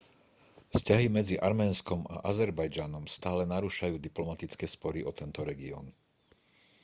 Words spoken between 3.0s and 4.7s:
stále narúšajú diplomatické